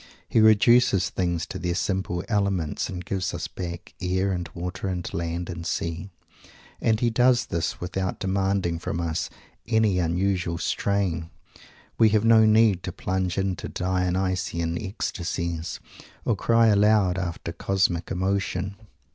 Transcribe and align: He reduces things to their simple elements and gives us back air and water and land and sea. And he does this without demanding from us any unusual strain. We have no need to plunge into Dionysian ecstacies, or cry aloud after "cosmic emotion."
He 0.27 0.39
reduces 0.41 1.11
things 1.11 1.45
to 1.45 1.59
their 1.59 1.75
simple 1.75 2.23
elements 2.27 2.89
and 2.89 3.05
gives 3.05 3.35
us 3.35 3.47
back 3.47 3.93
air 4.01 4.31
and 4.31 4.49
water 4.55 4.87
and 4.87 5.07
land 5.13 5.47
and 5.47 5.63
sea. 5.63 6.09
And 6.81 6.99
he 6.99 7.11
does 7.11 7.45
this 7.45 7.79
without 7.79 8.19
demanding 8.19 8.79
from 8.79 8.99
us 8.99 9.29
any 9.67 9.99
unusual 9.99 10.57
strain. 10.57 11.29
We 11.99 12.09
have 12.09 12.25
no 12.25 12.47
need 12.47 12.81
to 12.81 12.91
plunge 12.91 13.37
into 13.37 13.69
Dionysian 13.69 14.75
ecstacies, 14.83 15.79
or 16.25 16.35
cry 16.35 16.69
aloud 16.69 17.19
after 17.19 17.51
"cosmic 17.51 18.09
emotion." 18.09 18.77